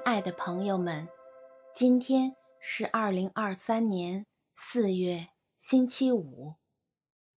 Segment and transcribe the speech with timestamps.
[0.00, 1.10] 亲爱的朋友们，
[1.74, 4.24] 今天是二零二三年
[4.54, 5.28] 四月
[5.58, 6.54] 星期五，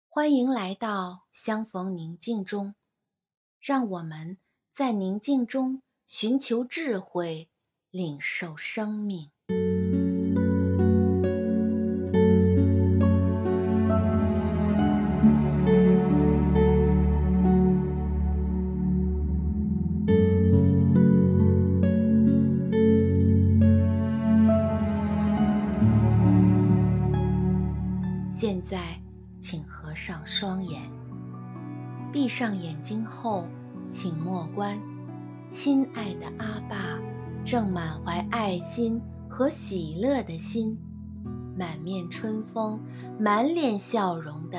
[0.09, 2.77] 欢迎来到相逢宁静中，
[3.61, 4.39] 让我们
[4.73, 7.51] 在宁静中寻求智慧，
[7.91, 9.32] 领受生命。
[29.95, 30.81] 上双眼，
[32.13, 33.47] 闭上眼睛后，
[33.89, 34.79] 请默观，
[35.51, 36.99] 亲爱的阿爸
[37.45, 40.79] 正满怀爱心和喜乐的心，
[41.59, 42.81] 满面春风、
[43.19, 44.59] 满脸笑容地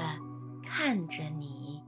[0.63, 1.81] 看着你。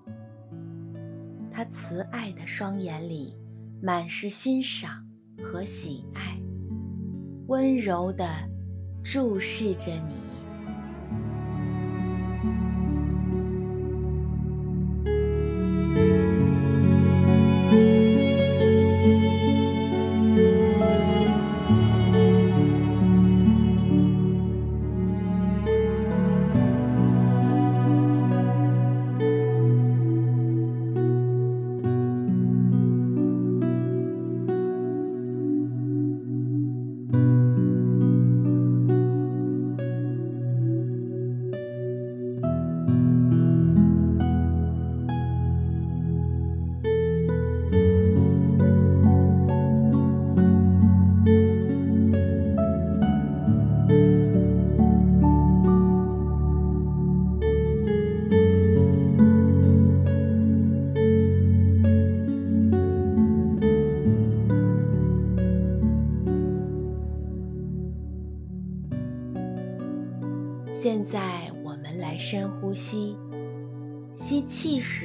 [1.51, 3.37] 他慈爱的双眼里
[3.81, 5.07] 满是欣赏
[5.41, 6.39] 和喜爱，
[7.47, 8.27] 温柔地
[9.03, 10.24] 注视着你。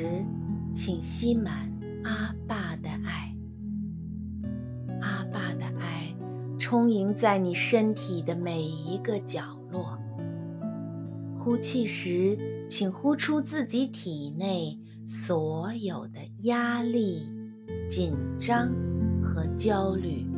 [0.01, 0.25] 时，
[0.73, 1.71] 请吸满
[2.05, 3.37] 阿爸的爱，
[5.03, 6.15] 阿爸的爱
[6.59, 9.99] 充盈在你身体的每一个角落。
[11.37, 17.29] 呼气时，请呼出自己体内所有的压力、
[17.91, 18.71] 紧张
[19.23, 20.30] 和焦虑。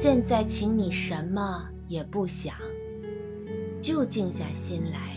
[0.00, 2.54] 现在，请你什么也不想，
[3.82, 5.16] 就静下心来，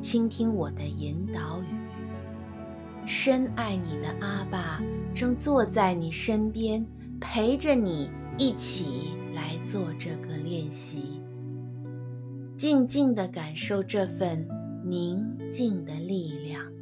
[0.00, 3.06] 倾听我的引导语。
[3.06, 4.82] 深爱你的阿爸
[5.14, 6.86] 正坐在你身边，
[7.20, 11.20] 陪着你一起来做这个练习。
[12.56, 14.48] 静静地感受这份
[14.86, 16.72] 宁静的力量，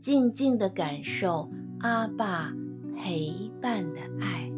[0.00, 1.50] 静静地感受
[1.80, 2.54] 阿爸
[2.96, 4.50] 陪伴的爱。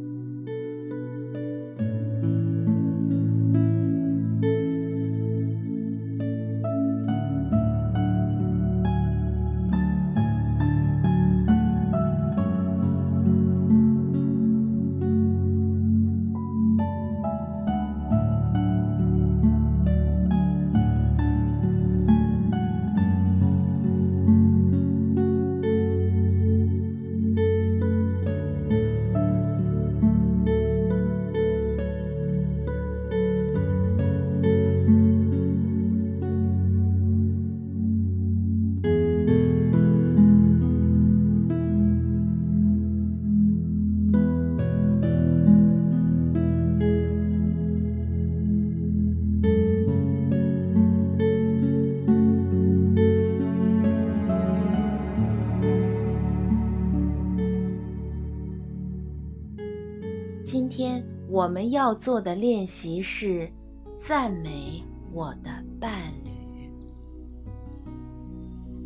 [61.43, 63.50] 我们要做的练习是
[63.99, 64.81] 赞美
[65.12, 65.50] 我的
[65.81, 65.91] 伴
[66.25, 66.71] 侣。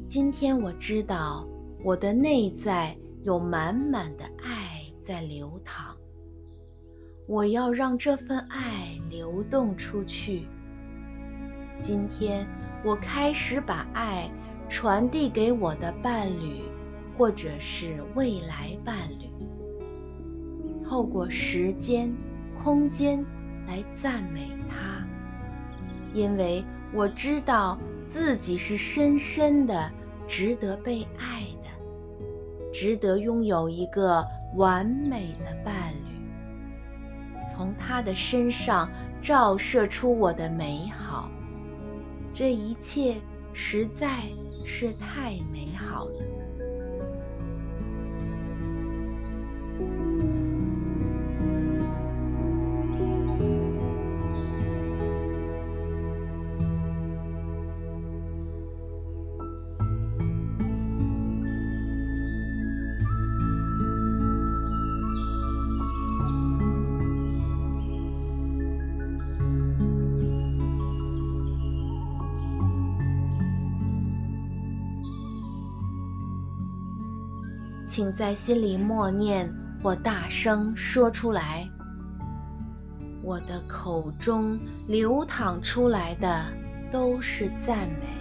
[0.08, 1.46] 今天我知道
[1.84, 5.94] 我的内在有满满的爱在流淌，
[7.28, 10.48] 我要让这份爱流动出去。
[11.82, 12.48] 今天
[12.82, 14.30] 我开始把爱
[14.66, 16.62] 传递给我的伴侣，
[17.18, 19.28] 或者是未来伴侣。
[20.82, 22.10] 透过时间、
[22.66, 23.24] 空间
[23.68, 25.06] 来赞美他，
[26.12, 27.78] 因为我知道
[28.08, 29.88] 自己是深深的
[30.26, 34.26] 值得被爱的，值得拥有一个
[34.56, 37.46] 完美的伴侣。
[37.54, 38.90] 从他的身上
[39.20, 41.30] 照射出我的美好，
[42.32, 43.14] 这一切
[43.52, 44.22] 实在
[44.64, 46.35] 是太美好了。
[77.96, 79.50] 请在心里默念
[79.82, 81.66] 或大声说出来。
[83.22, 86.44] 我的口中流淌出来的
[86.92, 88.15] 都是赞美。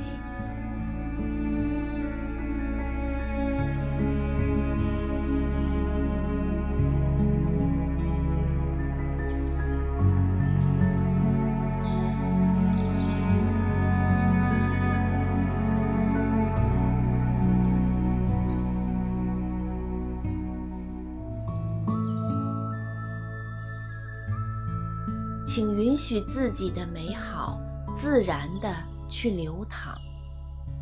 [25.45, 27.59] 请允许自己的美好
[27.95, 28.73] 自然地
[29.07, 29.95] 去流淌，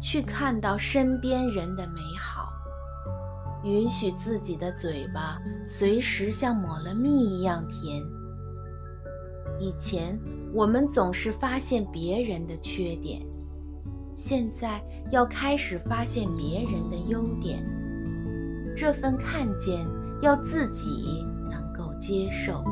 [0.02, 2.54] 去看到身边人的美好。
[3.64, 8.02] 允许自己的嘴巴随时像抹了蜜一样甜。
[9.60, 10.20] 以前
[10.54, 13.22] 我们总是发现别人的缺点，
[14.14, 17.64] 现在要开始发现别人的优点。
[18.76, 19.88] 这份看见
[20.22, 22.64] 要自己能够接受。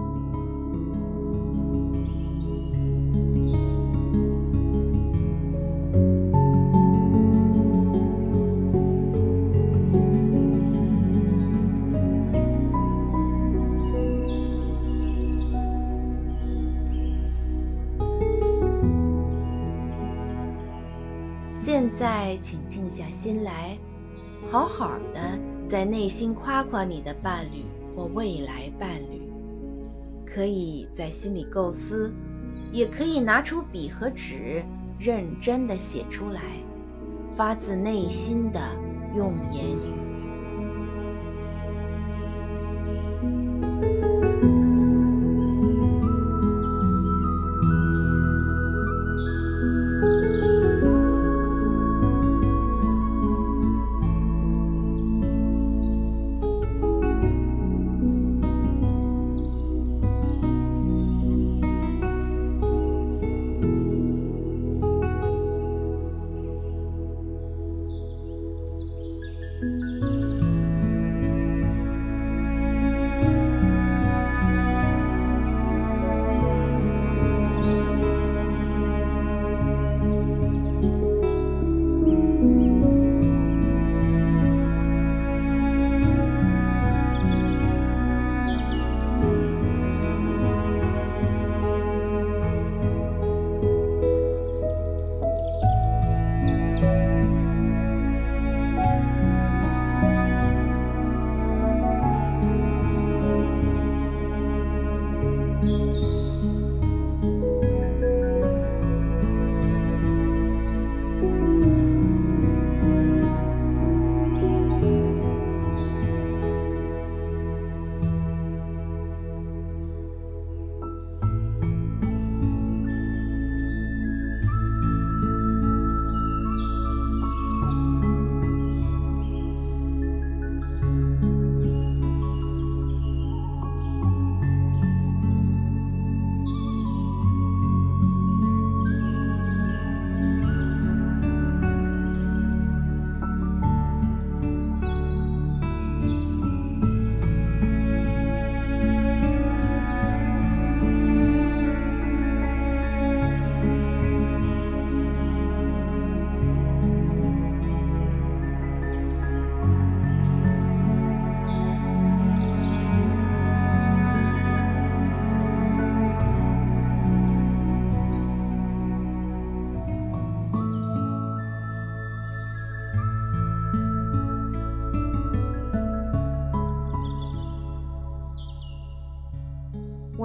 [22.42, 23.78] 请静下心来，
[24.50, 25.40] 好好的
[25.70, 27.64] 在内心夸夸你的伴侣
[27.96, 29.22] 或未来伴侣。
[30.26, 32.12] 可以在心里构思，
[32.72, 34.64] 也可以拿出笔和纸，
[34.98, 36.42] 认真的写出来，
[37.36, 38.60] 发自内心的
[39.16, 40.01] 用言语。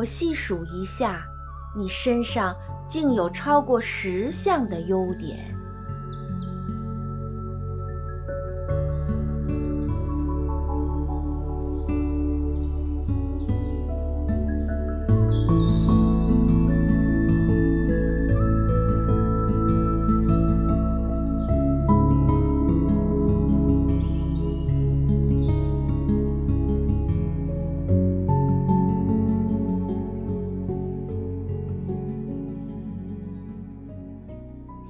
[0.07, 1.27] 细数一下，
[1.77, 2.55] 你身上
[2.89, 5.56] 竟有超过十项的优点。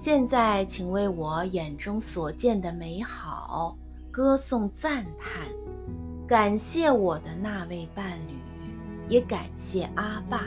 [0.06, 3.76] 现在，请为我眼中所见的美好
[4.12, 5.48] 歌颂赞叹，
[6.28, 8.38] 感谢我的那位伴侣，
[9.08, 10.46] 也感谢阿爸。